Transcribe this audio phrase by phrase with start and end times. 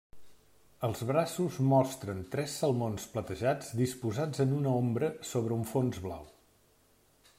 [0.87, 6.27] Els braços mostren tres salmons platejats disposats en una ombra sobre un fons blau.